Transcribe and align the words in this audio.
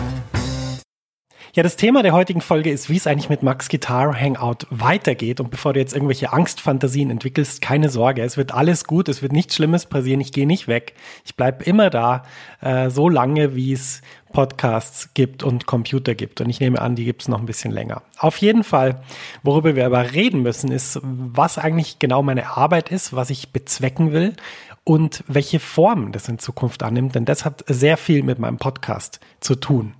Ja, 1.53 1.63
das 1.63 1.75
Thema 1.75 2.01
der 2.01 2.13
heutigen 2.13 2.39
Folge 2.39 2.71
ist, 2.71 2.89
wie 2.89 2.95
es 2.95 3.07
eigentlich 3.07 3.27
mit 3.27 3.43
Max 3.43 3.67
Guitar 3.67 4.17
Hangout 4.17 4.67
weitergeht. 4.69 5.41
Und 5.41 5.51
bevor 5.51 5.73
du 5.73 5.81
jetzt 5.81 5.93
irgendwelche 5.93 6.31
Angstfantasien 6.31 7.09
entwickelst, 7.09 7.61
keine 7.61 7.89
Sorge, 7.89 8.21
es 8.21 8.37
wird 8.37 8.53
alles 8.53 8.85
gut, 8.85 9.09
es 9.09 9.21
wird 9.21 9.33
nichts 9.33 9.55
Schlimmes 9.55 9.85
passieren, 9.85 10.21
ich 10.21 10.31
gehe 10.31 10.47
nicht 10.47 10.69
weg. 10.69 10.93
Ich 11.25 11.35
bleibe 11.35 11.65
immer 11.65 11.89
da, 11.89 12.23
äh, 12.61 12.89
so 12.89 13.09
lange, 13.09 13.53
wie 13.53 13.73
es 13.73 14.01
Podcasts 14.31 15.13
gibt 15.13 15.43
und 15.43 15.65
Computer 15.65 16.15
gibt. 16.15 16.39
Und 16.39 16.49
ich 16.49 16.61
nehme 16.61 16.81
an, 16.81 16.95
die 16.95 17.03
gibt 17.03 17.23
es 17.23 17.27
noch 17.27 17.39
ein 17.39 17.45
bisschen 17.45 17.71
länger. 17.73 18.01
Auf 18.17 18.37
jeden 18.37 18.63
Fall, 18.63 19.01
worüber 19.43 19.75
wir 19.75 19.85
aber 19.85 20.13
reden 20.13 20.43
müssen, 20.43 20.71
ist, 20.71 21.01
was 21.03 21.57
eigentlich 21.57 21.99
genau 21.99 22.23
meine 22.23 22.55
Arbeit 22.55 22.87
ist, 22.87 23.11
was 23.11 23.29
ich 23.29 23.51
bezwecken 23.51 24.13
will 24.13 24.37
und 24.85 25.25
welche 25.27 25.59
Form 25.59 26.13
das 26.13 26.29
in 26.29 26.39
Zukunft 26.39 26.81
annimmt. 26.81 27.15
Denn 27.15 27.25
das 27.25 27.43
hat 27.43 27.65
sehr 27.67 27.97
viel 27.97 28.23
mit 28.23 28.39
meinem 28.39 28.57
Podcast 28.57 29.19
zu 29.41 29.55
tun. 29.55 29.95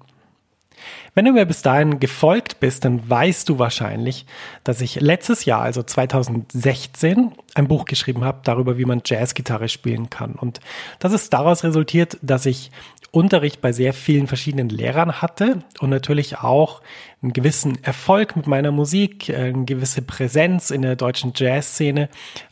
Wenn 1.14 1.26
du 1.26 1.34
mir 1.34 1.46
bis 1.46 1.62
dahin 1.62 2.00
gefolgt 2.00 2.60
bist, 2.60 2.86
dann 2.86 3.10
weißt 3.10 3.50
du 3.50 3.60
wahrscheinlich, 3.60 4.26
dass 4.64 4.82
ich 4.82 5.00
letztes 5.00 5.46
Jahr, 5.46 5.62
also 5.62 5.84
2016, 5.84 7.32
ein 7.56 7.68
Buch 7.68 7.86
geschrieben 7.86 8.24
habe 8.24 8.40
darüber, 8.44 8.78
wie 8.78 8.86
man 8.86 9.02
Jazzgitarre 9.06 9.70
spielen 9.70 10.10
kann. 10.10 10.34
Und 10.34 10.60
das 11.00 11.14
ist 11.14 11.34
daraus 11.34 11.64
resultiert, 11.64 12.18
dass 12.22 12.46
ich 12.46 12.72
Unterricht 13.12 13.60
bei 13.60 13.74
sehr 13.74 13.94
vielen 13.94 14.28
verschiedenen 14.28 14.70
Lehrern 14.70 15.22
hatte 15.22 15.64
und 15.80 15.90
natürlich 15.90 16.40
auch 16.40 16.82
einen 17.22 17.34
gewissen 17.34 17.84
Erfolg 17.84 18.38
mit 18.38 18.48
meiner 18.48 18.72
Musik, 18.72 19.30
eine 19.30 19.66
gewisse 19.66 20.02
Präsenz 20.02 20.72
in 20.72 20.82
der 20.82 20.96
deutschen 20.96 21.34
Jazzszene. 21.36 22.10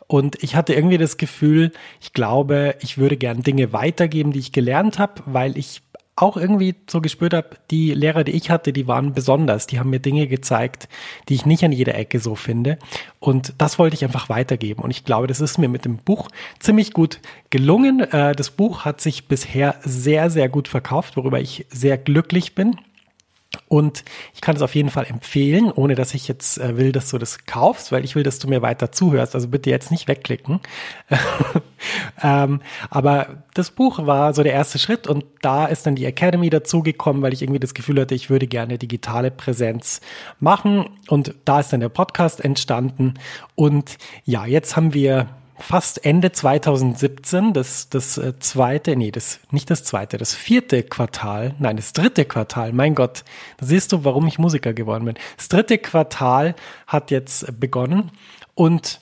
Und 0.07 0.43
ich 0.43 0.55
hatte 0.55 0.73
irgendwie 0.73 0.97
das 0.97 1.17
Gefühl, 1.17 1.71
ich 2.01 2.11
glaube, 2.11 2.75
ich 2.81 2.97
würde 2.97 3.15
gern 3.15 3.41
Dinge 3.41 3.71
weitergeben, 3.71 4.33
die 4.33 4.39
ich 4.39 4.51
gelernt 4.51 4.99
habe, 4.99 5.21
weil 5.25 5.57
ich 5.57 5.81
auch 6.21 6.37
irgendwie 6.37 6.75
so 6.89 7.01
gespürt 7.01 7.33
habe, 7.33 7.49
die 7.71 7.93
Lehrer, 7.93 8.23
die 8.23 8.33
ich 8.33 8.49
hatte, 8.49 8.73
die 8.73 8.87
waren 8.87 9.13
besonders. 9.13 9.67
Die 9.67 9.79
haben 9.79 9.89
mir 9.89 9.99
Dinge 9.99 10.27
gezeigt, 10.27 10.89
die 11.27 11.35
ich 11.35 11.45
nicht 11.45 11.63
an 11.63 11.71
jeder 11.71 11.95
Ecke 11.95 12.19
so 12.19 12.35
finde. 12.35 12.77
Und 13.19 13.53
das 13.57 13.79
wollte 13.79 13.95
ich 13.95 14.03
einfach 14.03 14.29
weitergeben. 14.29 14.83
Und 14.83 14.91
ich 14.91 15.05
glaube, 15.05 15.27
das 15.27 15.41
ist 15.41 15.57
mir 15.57 15.69
mit 15.69 15.85
dem 15.85 15.97
Buch 15.97 16.29
ziemlich 16.59 16.93
gut 16.93 17.19
gelungen. 17.49 18.01
Äh, 18.01 18.35
das 18.35 18.51
Buch 18.51 18.85
hat 18.85 19.01
sich 19.01 19.27
bisher 19.27 19.75
sehr, 19.81 20.29
sehr 20.29 20.49
gut 20.49 20.67
verkauft, 20.67 21.17
worüber 21.17 21.39
ich 21.39 21.65
sehr 21.69 21.97
glücklich 21.97 22.55
bin. 22.55 22.75
Und 23.69 24.03
ich 24.33 24.41
kann 24.41 24.55
es 24.55 24.63
auf 24.63 24.73
jeden 24.73 24.89
Fall 24.89 25.05
empfehlen, 25.05 25.71
ohne 25.71 25.93
dass 25.93 26.15
ich 26.15 26.27
jetzt 26.27 26.57
äh, 26.57 26.75
will, 26.75 26.91
dass 26.91 27.11
du 27.11 27.19
das 27.19 27.45
kaufst, 27.45 27.91
weil 27.91 28.03
ich 28.03 28.15
will, 28.15 28.23
dass 28.23 28.39
du 28.39 28.47
mir 28.47 28.63
weiter 28.63 28.91
zuhörst. 28.91 29.35
Also 29.35 29.47
bitte 29.47 29.69
jetzt 29.69 29.91
nicht 29.91 30.07
wegklicken. 30.07 30.59
ähm, 32.23 32.61
aber 32.89 33.43
das 33.53 33.69
Buch 33.69 34.05
war 34.07 34.33
so 34.33 34.41
der 34.41 34.53
erste 34.53 34.79
Schritt 34.79 35.07
und 35.07 35.23
da 35.41 35.67
ist 35.67 35.85
dann 35.85 35.95
die 35.95 36.05
Academy 36.05 36.49
dazugekommen, 36.49 37.21
weil 37.21 37.31
ich 37.31 37.43
irgendwie 37.43 37.59
das 37.59 37.75
Gefühl 37.75 38.01
hatte, 38.01 38.15
ich 38.15 38.31
würde 38.31 38.47
gerne 38.47 38.79
digitale 38.79 39.29
Präsenz 39.29 40.01
machen. 40.39 40.89
Und 41.07 41.35
da 41.45 41.59
ist 41.59 41.71
dann 41.71 41.79
der 41.79 41.89
Podcast 41.89 42.43
entstanden. 42.43 43.13
Und 43.53 43.99
ja, 44.25 44.47
jetzt 44.47 44.75
haben 44.75 44.95
wir 44.95 45.27
fast 45.59 46.05
Ende 46.05 46.31
2017, 46.31 47.53
das, 47.53 47.89
das 47.89 48.17
äh, 48.17 48.33
zweite, 48.39 48.95
nee, 48.95 49.11
das, 49.11 49.39
nicht 49.51 49.69
das 49.69 49.83
zweite, 49.83 50.17
das 50.17 50.33
vierte 50.33 50.83
Quartal, 50.83 51.55
nein, 51.59 51.77
das 51.77 51.93
dritte 51.93 52.25
Quartal, 52.25 52.73
mein 52.73 52.95
Gott, 52.95 53.23
da 53.57 53.65
siehst 53.65 53.91
du, 53.91 54.03
warum 54.03 54.27
ich 54.27 54.39
Musiker 54.39 54.73
geworden 54.73 55.05
bin. 55.05 55.15
Das 55.37 55.49
dritte 55.49 55.77
Quartal 55.77 56.55
hat 56.87 57.11
jetzt 57.11 57.59
begonnen 57.59 58.11
und 58.55 58.99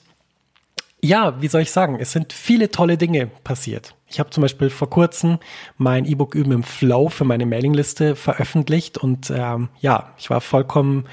ja, 1.00 1.40
wie 1.40 1.48
soll 1.48 1.62
ich 1.62 1.70
sagen, 1.70 1.98
es 2.00 2.12
sind 2.12 2.32
viele 2.32 2.70
tolle 2.70 2.96
Dinge 2.96 3.28
passiert. 3.44 3.94
Ich 4.08 4.18
habe 4.18 4.30
zum 4.30 4.42
Beispiel 4.42 4.70
vor 4.70 4.88
kurzem 4.88 5.38
mein 5.76 6.06
E-Book 6.06 6.34
Üben 6.34 6.52
im 6.52 6.62
Flow 6.62 7.08
für 7.08 7.24
meine 7.24 7.46
Mailingliste 7.46 8.16
veröffentlicht 8.16 8.98
und 8.98 9.30
ähm, 9.30 9.68
ja, 9.80 10.14
ich 10.18 10.30
war 10.30 10.40
vollkommen 10.40 11.04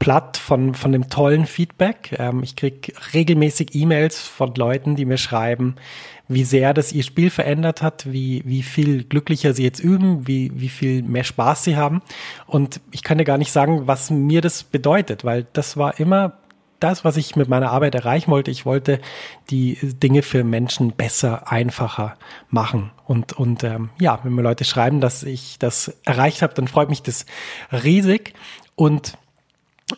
platt 0.00 0.36
von, 0.36 0.74
von 0.74 0.90
dem 0.92 1.08
tollen 1.08 1.46
Feedback. 1.46 2.16
Ähm, 2.18 2.42
ich 2.42 2.56
krieg 2.56 2.92
regelmäßig 3.14 3.74
E-Mails 3.74 4.20
von 4.20 4.54
Leuten, 4.56 4.96
die 4.96 5.04
mir 5.04 5.18
schreiben, 5.18 5.76
wie 6.26 6.44
sehr 6.44 6.74
das 6.74 6.92
ihr 6.92 7.02
Spiel 7.02 7.30
verändert 7.30 7.82
hat, 7.82 8.10
wie, 8.12 8.42
wie 8.44 8.62
viel 8.62 9.04
glücklicher 9.04 9.52
sie 9.52 9.62
jetzt 9.62 9.80
üben, 9.80 10.26
wie, 10.26 10.50
wie 10.54 10.68
viel 10.68 11.02
mehr 11.02 11.24
Spaß 11.24 11.64
sie 11.64 11.76
haben. 11.76 12.02
Und 12.46 12.80
ich 12.90 13.02
kann 13.02 13.18
dir 13.18 13.24
gar 13.24 13.38
nicht 13.38 13.52
sagen, 13.52 13.86
was 13.86 14.10
mir 14.10 14.40
das 14.40 14.64
bedeutet, 14.64 15.24
weil 15.24 15.46
das 15.52 15.76
war 15.76 16.00
immer 16.00 16.39
das, 16.80 17.04
was 17.04 17.16
ich 17.16 17.36
mit 17.36 17.48
meiner 17.48 17.70
Arbeit 17.70 17.94
erreichen 17.94 18.30
wollte. 18.30 18.50
Ich 18.50 18.66
wollte 18.66 19.00
die 19.50 19.78
Dinge 19.82 20.22
für 20.22 20.44
Menschen 20.44 20.92
besser, 20.92 21.50
einfacher 21.50 22.16
machen. 22.48 22.90
Und, 23.06 23.32
und 23.34 23.64
ähm, 23.64 23.90
ja, 24.00 24.18
wenn 24.22 24.34
mir 24.34 24.42
Leute 24.42 24.64
schreiben, 24.64 25.00
dass 25.00 25.22
ich 25.22 25.58
das 25.58 25.96
erreicht 26.04 26.42
habe, 26.42 26.54
dann 26.54 26.68
freut 26.68 26.88
mich 26.88 27.02
das 27.02 27.26
riesig. 27.72 28.34
Und 28.74 29.16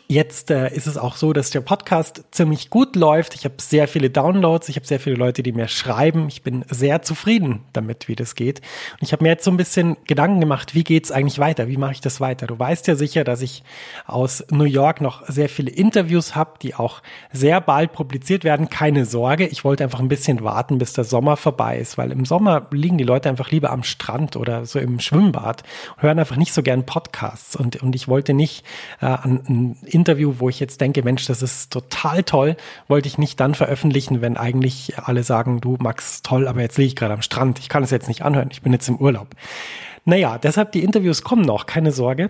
Jetzt 0.07 0.51
äh, 0.51 0.73
ist 0.73 0.85
es 0.85 0.97
auch 0.97 1.15
so, 1.15 1.33
dass 1.33 1.49
der 1.49 1.61
Podcast 1.61 2.23
ziemlich 2.31 2.69
gut 2.69 2.95
läuft. 2.95 3.35
Ich 3.35 3.45
habe 3.45 3.55
sehr 3.59 3.87
viele 3.87 4.09
Downloads, 4.09 4.69
ich 4.69 4.75
habe 4.75 4.85
sehr 4.85 4.99
viele 4.99 5.15
Leute, 5.15 5.43
die 5.43 5.51
mir 5.51 5.67
schreiben. 5.67 6.27
Ich 6.27 6.43
bin 6.43 6.63
sehr 6.69 7.01
zufrieden 7.01 7.61
damit, 7.73 8.07
wie 8.07 8.15
das 8.15 8.35
geht. 8.35 8.59
Und 8.93 9.03
ich 9.07 9.11
habe 9.11 9.23
mir 9.23 9.29
jetzt 9.29 9.43
so 9.43 9.51
ein 9.51 9.57
bisschen 9.57 9.97
Gedanken 10.05 10.39
gemacht, 10.39 10.75
wie 10.75 10.83
geht's 10.83 11.11
eigentlich 11.11 11.39
weiter? 11.39 11.67
Wie 11.67 11.77
mache 11.77 11.93
ich 11.93 12.01
das 12.01 12.21
weiter? 12.21 12.47
Du 12.47 12.57
weißt 12.57 12.87
ja 12.87 12.95
sicher, 12.95 13.23
dass 13.23 13.41
ich 13.41 13.63
aus 14.05 14.43
New 14.51 14.65
York 14.65 15.01
noch 15.01 15.27
sehr 15.27 15.49
viele 15.49 15.71
Interviews 15.71 16.35
habe, 16.35 16.59
die 16.61 16.75
auch 16.75 17.01
sehr 17.31 17.59
bald 17.61 17.93
publiziert 17.93 18.43
werden. 18.43 18.69
Keine 18.69 19.05
Sorge, 19.05 19.47
ich 19.47 19.63
wollte 19.63 19.83
einfach 19.83 19.99
ein 19.99 20.09
bisschen 20.09 20.43
warten, 20.43 20.77
bis 20.77 20.93
der 20.93 21.05
Sommer 21.05 21.37
vorbei 21.37 21.77
ist, 21.79 21.97
weil 21.97 22.11
im 22.11 22.25
Sommer 22.25 22.67
liegen 22.71 22.97
die 22.97 23.03
Leute 23.03 23.29
einfach 23.29 23.51
lieber 23.51 23.71
am 23.71 23.83
Strand 23.83 24.35
oder 24.35 24.65
so 24.65 24.79
im 24.79 24.99
Schwimmbad 24.99 25.63
und 25.95 26.03
hören 26.03 26.19
einfach 26.19 26.35
nicht 26.35 26.53
so 26.53 26.61
gern 26.61 26.85
Podcasts. 26.85 27.55
Und, 27.55 27.81
und 27.81 27.95
ich 27.95 28.07
wollte 28.07 28.33
nicht 28.33 28.63
äh, 29.01 29.05
an 29.05 29.75
Interview, 29.85 30.35
wo 30.39 30.49
ich 30.49 30.59
jetzt 30.59 30.81
denke, 30.81 31.03
Mensch, 31.03 31.25
das 31.25 31.41
ist 31.41 31.71
total 31.71 32.23
toll, 32.23 32.55
wollte 32.87 33.07
ich 33.07 33.17
nicht 33.17 33.39
dann 33.39 33.55
veröffentlichen, 33.55 34.21
wenn 34.21 34.37
eigentlich 34.37 34.93
alle 34.97 35.23
sagen, 35.23 35.61
du 35.61 35.77
Max, 35.79 36.21
toll, 36.21 36.47
aber 36.47 36.61
jetzt 36.61 36.77
liege 36.77 36.87
ich 36.87 36.95
gerade 36.95 37.13
am 37.13 37.21
Strand, 37.21 37.59
ich 37.59 37.69
kann 37.69 37.83
es 37.83 37.91
jetzt 37.91 38.07
nicht 38.07 38.23
anhören, 38.23 38.49
ich 38.51 38.61
bin 38.61 38.73
jetzt 38.73 38.87
im 38.89 38.97
Urlaub. 38.97 39.27
Naja, 40.05 40.37
deshalb 40.37 40.71
die 40.73 40.83
Interviews 40.83 41.23
kommen 41.23 41.43
noch, 41.43 41.65
keine 41.65 41.91
Sorge. 41.91 42.29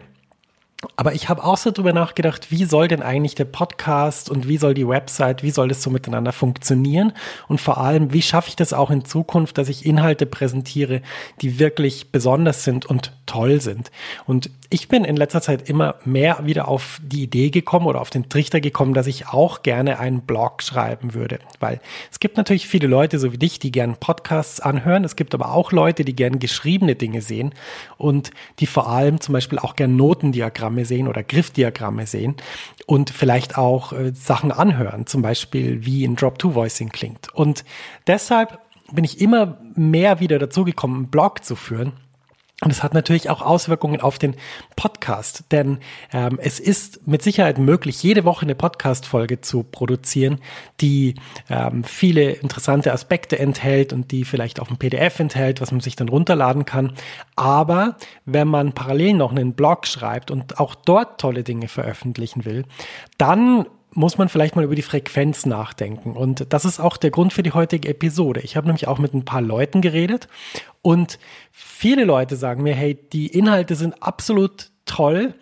Aber 0.96 1.14
ich 1.14 1.30
habe 1.30 1.44
auch 1.44 1.58
so 1.58 1.72
drüber 1.72 1.94
nachgedacht, 1.94 2.52
wie 2.52 2.66
soll 2.66 2.88
denn 2.88 3.02
eigentlich 3.02 3.36
der 3.36 3.46
Podcast 3.46 4.30
und 4.30 4.48
wie 4.48 4.58
soll 4.58 4.74
die 4.74 4.88
Website, 4.88 5.44
wie 5.44 5.52
soll 5.52 5.68
das 5.68 5.82
so 5.82 5.90
miteinander 5.90 6.32
funktionieren? 6.32 7.14
Und 7.48 7.62
vor 7.62 7.78
allem, 7.78 8.14
wie 8.14 8.22
schaffe 8.22 8.50
ich 8.50 8.56
das 8.56 8.74
auch 8.74 8.92
in 8.92 9.06
Zukunft, 9.06 9.58
dass 9.58 9.70
ich 9.70 9.86
Inhalte 9.86 10.26
präsentiere, 10.26 11.02
die 11.42 11.60
wirklich 11.60 12.12
besonders 12.12 12.64
sind 12.64 12.86
und 12.86 13.12
toll 13.26 13.62
sind? 13.62 13.92
Und 14.26 14.50
ich 14.70 14.88
bin 14.88 15.06
in 15.06 15.16
letzter 15.16 15.42
Zeit 15.42 15.70
immer 15.70 15.96
mehr 16.04 16.40
wieder 16.44 16.68
auf 16.68 17.00
die 17.04 17.24
Idee 17.24 17.50
gekommen 17.52 17.86
oder 17.86 18.02
auf 18.02 18.10
den 18.10 18.30
Trichter 18.30 18.60
gekommen, 18.60 18.94
dass 18.94 19.08
ich 19.08 19.28
auch 19.28 19.62
gerne 19.62 20.00
einen 20.00 20.22
Blog 20.22 20.64
schreiben 20.64 21.14
würde. 21.14 21.40
Weil 21.60 21.80
es 22.12 22.20
gibt 22.20 22.38
natürlich 22.38 22.68
viele 22.68 22.88
Leute, 22.88 23.20
so 23.20 23.32
wie 23.32 23.38
dich, 23.38 23.60
die 23.60 23.72
gern 23.72 23.98
Podcasts 23.98 24.60
anhören. 24.60 25.04
Es 25.04 25.16
gibt 25.16 25.34
aber 25.34 25.54
auch 25.54 25.72
Leute, 25.72 26.04
die 26.04 26.16
gern 26.16 26.40
geschriebene 26.40 26.96
Dinge 26.96 27.22
sehen 27.22 27.54
und 27.98 28.32
die 28.60 28.66
vor 28.66 28.90
allem 28.90 29.22
zum 29.22 29.34
Beispiel 29.34 29.60
auch 29.60 29.76
gern 29.76 29.96
Notendiagramme 29.96 30.73
Diagramme 30.74 30.86
sehen 30.86 31.08
oder 31.08 31.24
Griffdiagramme 31.24 32.08
sehen 32.08 32.36
und 32.86 33.10
vielleicht 33.10 33.58
auch 33.58 33.94
äh, 33.94 34.12
Sachen 34.14 34.52
anhören, 34.52 35.06
zum 35.06 35.22
Beispiel 35.22 35.86
wie 35.86 36.04
ein 36.06 36.16
Drop-to-Voicing 36.16 36.90
klingt. 36.90 37.34
Und 37.34 37.64
deshalb 38.08 38.60
bin 38.92 39.04
ich 39.04 39.22
immer 39.22 39.60
mehr 39.76 40.20
wieder 40.20 40.40
dazu 40.40 40.64
gekommen, 40.66 40.96
einen 40.96 41.12
Blog 41.12 41.44
zu 41.44 41.56
führen 41.56 41.94
und 42.64 42.72
es 42.72 42.82
hat 42.82 42.94
natürlich 42.94 43.30
auch 43.30 43.42
Auswirkungen 43.42 44.00
auf 44.00 44.18
den 44.18 44.36
Podcast, 44.76 45.46
denn 45.52 45.80
ähm, 46.14 46.40
es 46.42 46.60
ist 46.60 47.06
mit 47.08 47.22
Sicherheit 47.22 47.58
möglich, 47.58 48.02
jede 48.04 48.24
Woche 48.24 48.44
eine 48.44 48.56
Podcast-Folge 48.56 49.42
zu 49.42 49.64
produzieren, 49.64 50.40
die 50.80 51.16
ähm, 51.50 51.84
viele 51.84 52.32
interessante 52.32 52.94
Aspekte 52.94 53.38
enthält 53.38 53.92
und 53.92 54.12
die 54.12 54.24
vielleicht 54.24 54.62
auch 54.62 54.70
ein 54.70 54.78
PDF 54.78 55.20
enthält, 55.20 55.60
was 55.60 55.72
man 55.72 55.82
sich 55.82 55.96
dann 55.96 56.10
runterladen 56.10 56.66
kann. 56.66 56.94
Aber 57.36 57.98
wenn 58.26 58.48
man 58.48 58.74
parallel 58.74 59.14
noch 59.14 59.32
einen 59.32 59.54
Blog 59.54 59.86
schreibt 59.86 60.32
und 60.32 60.60
auch 60.60 60.76
dort 60.76 61.20
tolle 61.20 61.44
Dinge 61.44 61.68
veröffentlichen 61.68 62.46
will, 62.46 62.64
dann 63.18 63.66
muss 63.96 64.18
man 64.18 64.30
vielleicht 64.30 64.56
mal 64.56 64.66
über 64.66 64.76
die 64.76 64.82
Frequenz 64.82 65.46
nachdenken. 65.46 66.14
Und 66.14 66.52
das 66.52 66.66
ist 66.66 66.80
auch 66.80 66.98
der 66.98 67.12
Grund 67.12 67.34
für 67.34 67.44
die 67.44 67.52
heutige 67.52 67.90
Episode. 67.90 68.42
Ich 68.42 68.56
habe 68.56 68.68
nämlich 68.68 68.88
auch 68.88 68.98
mit 68.98 69.14
ein 69.14 69.26
paar 69.26 69.42
Leuten 69.42 69.82
geredet 69.82 70.28
und 70.82 71.20
viele 71.52 72.04
Leute 72.04 72.36
sagen 72.36 72.64
mir, 72.64 72.76
hey, 72.76 72.96
die 72.96 73.28
Inhalte 73.28 73.76
sind 73.76 74.02
absolut 74.02 74.72
toll, 74.86 75.36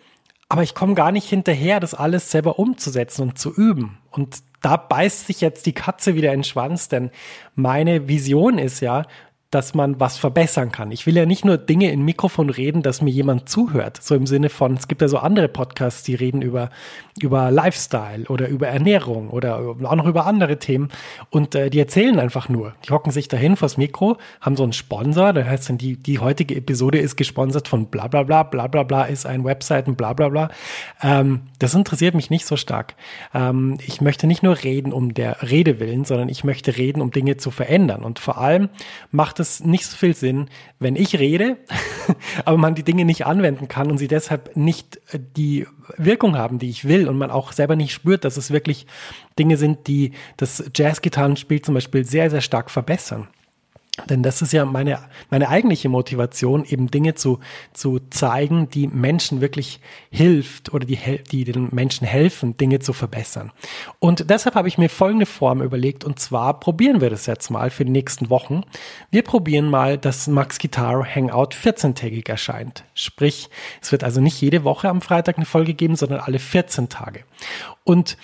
aber 0.48 0.62
ich 0.62 0.74
komme 0.74 0.94
gar 0.94 1.12
nicht 1.12 1.28
hinterher, 1.28 1.80
das 1.80 1.94
alles 1.94 2.30
selber 2.30 2.58
umzusetzen 2.58 3.22
und 3.22 3.38
zu 3.38 3.54
üben. 3.54 3.98
Und 4.10 4.42
da 4.60 4.76
beißt 4.76 5.26
sich 5.26 5.40
jetzt 5.40 5.66
die 5.66 5.72
Katze 5.72 6.14
wieder 6.14 6.32
in 6.32 6.40
den 6.40 6.44
Schwanz, 6.44 6.88
denn 6.88 7.10
meine 7.54 8.08
Vision 8.08 8.58
ist 8.58 8.80
ja, 8.80 9.06
dass 9.52 9.74
man 9.74 10.00
was 10.00 10.16
verbessern 10.16 10.72
kann. 10.72 10.90
Ich 10.92 11.06
will 11.06 11.14
ja 11.14 11.26
nicht 11.26 11.44
nur 11.44 11.58
Dinge 11.58 11.92
in 11.92 12.02
Mikrofon 12.02 12.48
reden, 12.48 12.82
dass 12.82 13.02
mir 13.02 13.10
jemand 13.10 13.50
zuhört. 13.50 14.02
So 14.02 14.14
im 14.14 14.26
Sinne 14.26 14.48
von, 14.48 14.74
es 14.74 14.88
gibt 14.88 15.02
ja 15.02 15.08
so 15.08 15.18
andere 15.18 15.46
Podcasts, 15.46 16.02
die 16.02 16.14
reden 16.14 16.40
über, 16.40 16.70
über 17.20 17.50
Lifestyle 17.50 18.24
oder 18.28 18.48
über 18.48 18.68
Ernährung 18.68 19.28
oder 19.28 19.58
auch 19.58 19.94
noch 19.94 20.06
über 20.06 20.24
andere 20.24 20.58
Themen. 20.58 20.88
Und 21.28 21.54
äh, 21.54 21.68
die 21.68 21.78
erzählen 21.78 22.18
einfach 22.18 22.48
nur. 22.48 22.74
Die 22.86 22.92
hocken 22.92 23.12
sich 23.12 23.28
dahin 23.28 23.56
vors 23.56 23.76
Mikro, 23.76 24.16
haben 24.40 24.56
so 24.56 24.62
einen 24.62 24.72
Sponsor, 24.72 25.34
da 25.34 25.44
heißt 25.44 25.68
dann, 25.68 25.76
die, 25.76 25.96
die 25.96 26.18
heutige 26.18 26.56
Episode 26.56 26.98
ist 26.98 27.16
gesponsert 27.16 27.68
von 27.68 27.88
bla 27.88 28.08
bla 28.08 28.22
bla, 28.22 28.44
bla 28.44 28.68
bla 28.68 28.84
bla 28.84 29.04
ist 29.04 29.26
ein 29.26 29.44
Webseiten, 29.44 29.96
bla 29.96 30.14
bla 30.14 30.30
bla. 30.30 30.48
Ähm, 31.02 31.42
das 31.58 31.74
interessiert 31.74 32.14
mich 32.14 32.30
nicht 32.30 32.46
so 32.46 32.56
stark. 32.56 32.94
Ähm, 33.34 33.76
ich 33.86 34.00
möchte 34.00 34.26
nicht 34.26 34.42
nur 34.42 34.64
reden 34.64 34.94
um 34.94 35.12
der 35.12 35.42
Rede 35.42 35.78
willen, 35.78 36.06
sondern 36.06 36.30
ich 36.30 36.42
möchte 36.42 36.78
reden, 36.78 37.02
um 37.02 37.10
Dinge 37.10 37.36
zu 37.36 37.50
verändern. 37.50 38.02
Und 38.02 38.18
vor 38.18 38.38
allem 38.38 38.70
macht 39.10 39.40
es 39.40 39.41
nicht 39.60 39.86
so 39.86 39.96
viel 39.96 40.14
Sinn, 40.14 40.48
wenn 40.78 40.96
ich 40.96 41.18
rede, 41.18 41.58
aber 42.44 42.56
man 42.56 42.74
die 42.74 42.82
Dinge 42.82 43.04
nicht 43.04 43.26
anwenden 43.26 43.68
kann 43.68 43.90
und 43.90 43.98
sie 43.98 44.08
deshalb 44.08 44.56
nicht 44.56 45.00
äh, 45.12 45.18
die 45.36 45.66
Wirkung 45.96 46.36
haben, 46.36 46.58
die 46.58 46.70
ich 46.70 46.86
will 46.86 47.08
und 47.08 47.18
man 47.18 47.30
auch 47.30 47.52
selber 47.52 47.76
nicht 47.76 47.92
spürt, 47.92 48.24
dass 48.24 48.36
es 48.36 48.50
wirklich 48.50 48.86
Dinge 49.38 49.56
sind, 49.56 49.86
die 49.86 50.12
das 50.36 50.64
Jazzgitarrenspiel 50.74 51.62
zum 51.62 51.74
Beispiel 51.74 52.04
sehr, 52.04 52.30
sehr 52.30 52.40
stark 52.40 52.70
verbessern. 52.70 53.28
Denn 54.08 54.22
das 54.22 54.40
ist 54.40 54.54
ja 54.54 54.64
meine, 54.64 55.00
meine 55.28 55.50
eigentliche 55.50 55.90
Motivation, 55.90 56.64
eben 56.64 56.90
Dinge 56.90 57.14
zu, 57.14 57.40
zu 57.74 58.00
zeigen, 58.08 58.70
die 58.70 58.86
Menschen 58.86 59.42
wirklich 59.42 59.80
hilft 60.10 60.72
oder 60.72 60.86
die, 60.86 60.98
die 61.30 61.44
den 61.44 61.68
Menschen 61.72 62.06
helfen, 62.06 62.56
Dinge 62.56 62.78
zu 62.78 62.94
verbessern. 62.94 63.52
Und 63.98 64.30
deshalb 64.30 64.54
habe 64.54 64.66
ich 64.66 64.78
mir 64.78 64.88
folgende 64.88 65.26
Form 65.26 65.60
überlegt 65.60 66.04
und 66.04 66.18
zwar 66.18 66.58
probieren 66.58 67.02
wir 67.02 67.10
das 67.10 67.26
jetzt 67.26 67.50
mal 67.50 67.68
für 67.68 67.84
die 67.84 67.90
nächsten 67.90 68.30
Wochen. 68.30 68.62
Wir 69.10 69.22
probieren 69.22 69.68
mal, 69.68 69.98
dass 69.98 70.26
Max 70.26 70.58
Guitar 70.58 71.04
Hangout 71.04 71.50
14-tägig 71.54 72.30
erscheint. 72.30 72.84
Sprich, 72.94 73.50
es 73.82 73.92
wird 73.92 74.04
also 74.04 74.22
nicht 74.22 74.40
jede 74.40 74.64
Woche 74.64 74.88
am 74.88 75.02
Freitag 75.02 75.36
eine 75.36 75.44
Folge 75.44 75.74
geben, 75.74 75.96
sondern 75.96 76.20
alle 76.20 76.38
14 76.38 76.88
Tage. 76.88 77.24
Und 77.84 78.16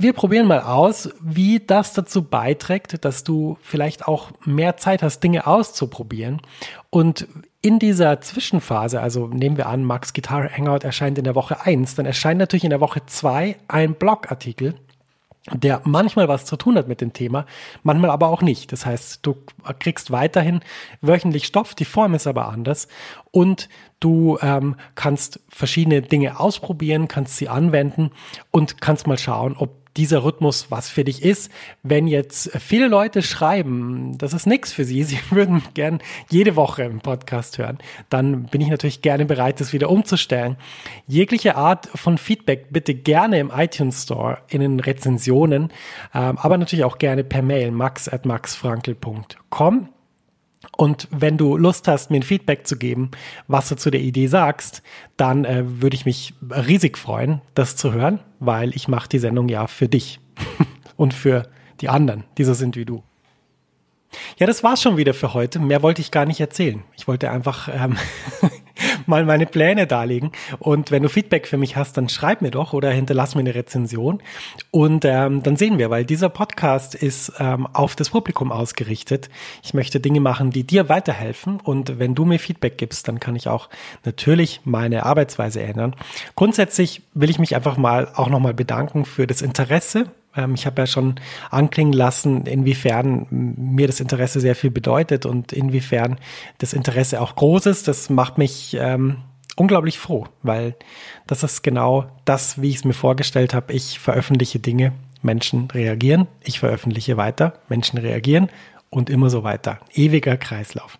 wir 0.00 0.14
probieren 0.14 0.46
mal 0.46 0.60
aus, 0.60 1.10
wie 1.20 1.60
das 1.60 1.92
dazu 1.92 2.22
beiträgt, 2.22 3.04
dass 3.04 3.22
du 3.22 3.58
vielleicht 3.60 4.08
auch 4.08 4.30
mehr 4.46 4.78
Zeit 4.78 5.02
hast, 5.02 5.20
Dinge 5.20 5.46
auszuprobieren. 5.46 6.40
Und 6.88 7.28
in 7.60 7.78
dieser 7.78 8.22
Zwischenphase, 8.22 9.02
also 9.02 9.26
nehmen 9.26 9.58
wir 9.58 9.66
an, 9.68 9.84
Max 9.84 10.14
Guitar 10.14 10.48
Hangout 10.48 10.84
erscheint 10.84 11.18
in 11.18 11.24
der 11.24 11.34
Woche 11.34 11.66
eins, 11.66 11.94
dann 11.96 12.06
erscheint 12.06 12.38
natürlich 12.38 12.64
in 12.64 12.70
der 12.70 12.80
Woche 12.80 13.04
zwei 13.04 13.56
ein 13.68 13.94
Blogartikel, 13.94 14.74
der 15.52 15.82
manchmal 15.84 16.28
was 16.28 16.46
zu 16.46 16.56
tun 16.56 16.76
hat 16.76 16.88
mit 16.88 17.02
dem 17.02 17.12
Thema, 17.12 17.44
manchmal 17.82 18.10
aber 18.10 18.28
auch 18.28 18.40
nicht. 18.40 18.72
Das 18.72 18.86
heißt, 18.86 19.20
du 19.20 19.36
kriegst 19.78 20.10
weiterhin 20.10 20.60
wöchentlich 21.02 21.44
Stoff, 21.44 21.74
die 21.74 21.84
Form 21.84 22.14
ist 22.14 22.26
aber 22.26 22.48
anders 22.48 22.88
und 23.30 23.68
du 24.00 24.38
ähm, 24.40 24.76
kannst 24.94 25.40
verschiedene 25.50 26.00
Dinge 26.00 26.40
ausprobieren, 26.40 27.08
kannst 27.08 27.36
sie 27.36 27.50
anwenden 27.50 28.12
und 28.50 28.80
kannst 28.80 29.06
mal 29.06 29.18
schauen, 29.18 29.54
ob 29.58 29.79
dieser 30.00 30.24
Rhythmus 30.24 30.70
was 30.70 30.88
für 30.88 31.04
dich 31.04 31.22
ist. 31.22 31.52
Wenn 31.82 32.06
jetzt 32.06 32.50
viele 32.58 32.88
Leute 32.88 33.20
schreiben, 33.20 34.16
das 34.16 34.32
ist 34.32 34.46
nichts 34.46 34.72
für 34.72 34.86
sie, 34.86 35.02
sie 35.04 35.18
würden 35.30 35.62
gern 35.74 36.00
jede 36.30 36.56
Woche 36.56 36.84
im 36.84 37.00
Podcast 37.00 37.58
hören, 37.58 37.76
dann 38.08 38.44
bin 38.44 38.62
ich 38.62 38.68
natürlich 38.68 39.02
gerne 39.02 39.26
bereit, 39.26 39.60
das 39.60 39.74
wieder 39.74 39.90
umzustellen. 39.90 40.56
Jegliche 41.06 41.54
Art 41.54 41.90
von 41.94 42.16
Feedback 42.16 42.68
bitte 42.70 42.94
gerne 42.94 43.38
im 43.38 43.52
iTunes 43.54 44.04
Store 44.04 44.38
in 44.48 44.62
den 44.62 44.80
Rezensionen, 44.80 45.70
ähm, 46.14 46.38
aber 46.38 46.56
natürlich 46.56 46.84
auch 46.84 46.96
gerne 46.96 47.22
per 47.22 47.42
Mail 47.42 47.70
max 47.70 48.08
at 48.08 48.24
maxfrankel.com. 48.24 49.88
Und 50.76 51.08
wenn 51.10 51.38
du 51.38 51.56
Lust 51.56 51.88
hast, 51.88 52.10
mir 52.10 52.18
ein 52.18 52.22
Feedback 52.22 52.66
zu 52.66 52.76
geben, 52.76 53.10
was 53.48 53.68
du 53.68 53.76
zu 53.76 53.90
der 53.90 54.00
Idee 54.00 54.26
sagst, 54.26 54.82
dann 55.16 55.44
äh, 55.44 55.62
würde 55.80 55.96
ich 55.96 56.04
mich 56.04 56.34
riesig 56.50 56.98
freuen, 56.98 57.40
das 57.54 57.76
zu 57.76 57.92
hören, 57.92 58.20
weil 58.40 58.74
ich 58.76 58.86
mache 58.86 59.08
die 59.08 59.18
Sendung 59.18 59.48
ja 59.48 59.66
für 59.66 59.88
dich 59.88 60.20
und 60.96 61.14
für 61.14 61.48
die 61.80 61.88
anderen, 61.88 62.24
die 62.36 62.44
so 62.44 62.52
sind 62.52 62.76
wie 62.76 62.84
du. 62.84 63.02
Ja, 64.38 64.46
das 64.46 64.62
war's 64.62 64.82
schon 64.82 64.96
wieder 64.96 65.14
für 65.14 65.34
heute. 65.34 65.60
Mehr 65.60 65.82
wollte 65.82 66.02
ich 66.02 66.10
gar 66.10 66.26
nicht 66.26 66.40
erzählen. 66.40 66.82
Ich 66.96 67.06
wollte 67.06 67.30
einfach 67.30 67.68
ähm, 67.72 67.96
mal 69.06 69.24
meine 69.24 69.46
Pläne 69.46 69.86
darlegen. 69.86 70.32
Und 70.58 70.90
wenn 70.90 71.02
du 71.02 71.08
Feedback 71.08 71.46
für 71.46 71.56
mich 71.56 71.76
hast, 71.76 71.96
dann 71.96 72.08
schreib 72.08 72.42
mir 72.42 72.50
doch 72.50 72.72
oder 72.72 72.90
hinterlass 72.90 73.34
mir 73.34 73.40
eine 73.40 73.54
Rezension. 73.54 74.22
Und 74.70 75.04
ähm, 75.04 75.42
dann 75.42 75.56
sehen 75.56 75.78
wir, 75.78 75.90
weil 75.90 76.04
dieser 76.04 76.28
Podcast 76.28 76.94
ist 76.94 77.32
ähm, 77.38 77.66
auf 77.72 77.96
das 77.96 78.10
Publikum 78.10 78.52
ausgerichtet. 78.52 79.30
Ich 79.62 79.74
möchte 79.74 80.00
Dinge 80.00 80.20
machen, 80.20 80.50
die 80.50 80.64
dir 80.64 80.88
weiterhelfen. 80.88 81.60
Und 81.60 81.98
wenn 81.98 82.14
du 82.14 82.24
mir 82.24 82.38
Feedback 82.38 82.78
gibst, 82.78 83.08
dann 83.08 83.20
kann 83.20 83.36
ich 83.36 83.48
auch 83.48 83.68
natürlich 84.04 84.60
meine 84.64 85.04
Arbeitsweise 85.06 85.62
ändern. 85.62 85.94
Grundsätzlich 86.34 87.02
will 87.14 87.30
ich 87.30 87.38
mich 87.38 87.56
einfach 87.56 87.76
mal 87.76 88.08
auch 88.14 88.28
nochmal 88.28 88.54
bedanken 88.54 89.04
für 89.04 89.26
das 89.26 89.42
Interesse 89.42 90.06
ähm, 90.36 90.54
ich 90.54 90.66
habe 90.66 90.82
ja 90.82 90.86
schon 90.86 91.16
anklingen 91.50 91.92
lassen, 91.92 92.46
inwiefern 92.46 93.26
mir 93.30 93.86
das 93.86 94.00
Interesse 94.00 94.40
sehr 94.40 94.54
viel 94.54 94.70
bedeutet 94.70 95.26
und 95.26 95.52
inwiefern 95.52 96.18
das 96.58 96.72
Interesse 96.72 97.20
auch 97.20 97.34
groß 97.36 97.66
ist. 97.66 97.88
Das 97.88 98.10
macht 98.10 98.38
mich 98.38 98.76
ähm, 98.78 99.18
unglaublich 99.56 99.98
froh, 99.98 100.26
weil 100.42 100.74
das 101.26 101.42
ist 101.42 101.62
genau 101.62 102.06
das, 102.24 102.60
wie 102.60 102.70
ich 102.70 102.76
es 102.76 102.84
mir 102.84 102.94
vorgestellt 102.94 103.54
habe. 103.54 103.72
Ich 103.72 103.98
veröffentliche 103.98 104.58
Dinge, 104.58 104.92
Menschen 105.22 105.70
reagieren, 105.70 106.28
ich 106.42 106.60
veröffentliche 106.60 107.16
weiter, 107.16 107.54
Menschen 107.68 107.98
reagieren 107.98 108.48
und 108.88 109.10
immer 109.10 109.30
so 109.30 109.42
weiter. 109.42 109.80
Ewiger 109.92 110.36
Kreislauf, 110.36 110.98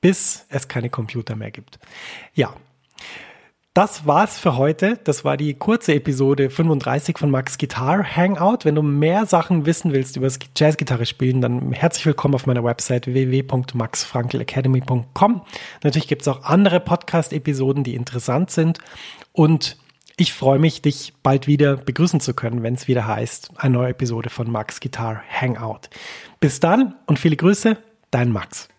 bis 0.00 0.46
es 0.48 0.68
keine 0.68 0.90
Computer 0.90 1.36
mehr 1.36 1.50
gibt. 1.50 1.78
Ja, 2.34 2.54
das 3.76 4.06
war's 4.06 4.38
für 4.38 4.56
heute. 4.56 4.98
Das 5.04 5.22
war 5.22 5.36
die 5.36 5.52
kurze 5.52 5.92
Episode 5.92 6.48
35 6.48 7.18
von 7.18 7.30
Max 7.30 7.58
Guitar 7.58 8.02
Hangout. 8.04 8.60
Wenn 8.62 8.74
du 8.74 8.80
mehr 8.80 9.26
Sachen 9.26 9.66
wissen 9.66 9.92
willst 9.92 10.16
über 10.16 10.24
das 10.24 10.38
Jazzgitarre 10.56 11.04
spielen, 11.04 11.42
dann 11.42 11.72
herzlich 11.72 12.06
willkommen 12.06 12.34
auf 12.34 12.46
meiner 12.46 12.64
Website 12.64 13.06
www.maxfrankelacademy.com. 13.06 15.42
Natürlich 15.82 16.08
gibt's 16.08 16.26
auch 16.26 16.44
andere 16.44 16.80
Podcast-Episoden, 16.80 17.84
die 17.84 17.94
interessant 17.94 18.50
sind. 18.50 18.78
Und 19.32 19.76
Ich 20.16 20.32
freue 20.32 20.58
mich, 20.58 20.80
dich 20.80 21.12
bald 21.22 21.46
wieder 21.46 21.76
begrüßen 21.76 22.20
zu 22.20 22.32
können, 22.32 22.62
wenn 22.62 22.72
es 22.72 22.88
wieder 22.88 23.06
heißt, 23.06 23.50
eine 23.56 23.74
neue 23.74 23.90
Episode 23.90 24.30
von 24.30 24.50
Max 24.50 24.80
Guitar 24.80 25.22
Hangout. 25.28 25.90
Bis 26.40 26.60
dann 26.60 26.94
und 27.04 27.18
viele 27.18 27.36
Grüße, 27.36 27.76
dein 28.10 28.32
Max. 28.32 28.70